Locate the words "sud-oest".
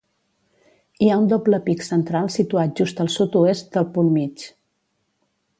3.19-3.71